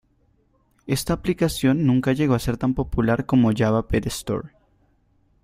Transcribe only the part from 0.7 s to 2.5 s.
Esta aplicación nunca llegó a